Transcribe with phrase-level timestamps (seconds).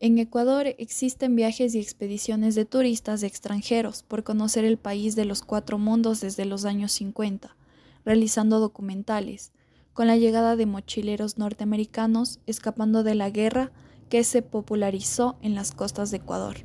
[0.00, 5.42] En Ecuador existen viajes y expediciones de turistas extranjeros por conocer el país de los
[5.42, 7.56] cuatro mundos desde los años 50,
[8.04, 9.50] realizando documentales,
[9.92, 13.72] con la llegada de mochileros norteamericanos escapando de la guerra
[14.08, 16.58] que se popularizó en las costas de Ecuador.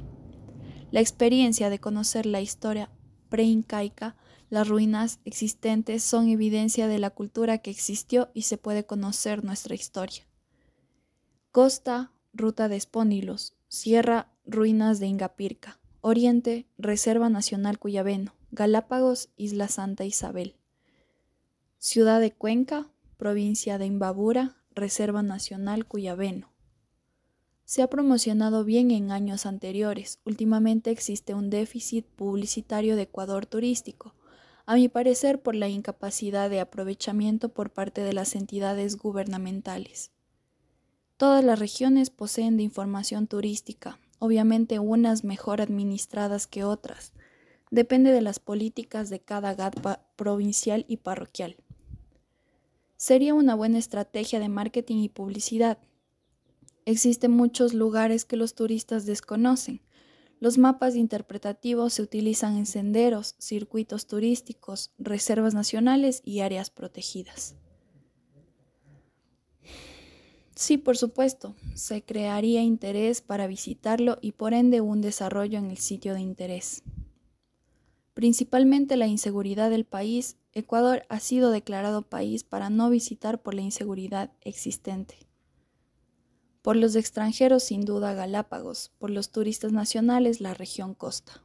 [0.91, 2.91] La experiencia de conocer la historia
[3.29, 4.15] preincaica,
[4.52, 9.73] las ruinas existentes son evidencia de la cultura que existió y se puede conocer nuestra
[9.73, 10.27] historia.
[11.52, 20.03] Costa, Ruta de Espónilos, Sierra, Ruinas de Ingapirca, Oriente, Reserva Nacional Cuyabeno, Galápagos, Isla Santa
[20.03, 20.55] Isabel.
[21.77, 26.52] Ciudad de Cuenca, provincia de Imbabura, Reserva Nacional Cuyabeno.
[27.66, 30.20] Se ha promocionado bien en años anteriores.
[30.25, 34.16] Últimamente existe un déficit publicitario de Ecuador turístico,
[34.66, 40.11] a mi parecer por la incapacidad de aprovechamiento por parte de las entidades gubernamentales.
[41.23, 47.14] Todas las regiones poseen de información turística, obviamente unas mejor administradas que otras.
[47.72, 49.80] Depende de las políticas de cada GAT
[50.17, 51.56] provincial y parroquial.
[52.97, 55.78] Sería una buena estrategia de marketing y publicidad
[56.84, 59.80] Existen muchos lugares que los turistas desconocen.
[60.42, 67.56] Los mapas interpretativos se utilizan en senderos, circuitos turísticos, reservas nacionales y áreas protegidas.
[70.64, 75.78] Sí, por supuesto, se crearía interés para visitarlo y por ende un desarrollo en el
[75.78, 76.83] sitio de interés.
[78.14, 83.61] Principalmente la inseguridad del país, Ecuador ha sido declarado país para no visitar por la
[83.61, 85.28] inseguridad existente.
[86.61, 91.44] Por los extranjeros sin duda Galápagos, por los turistas nacionales la región costa.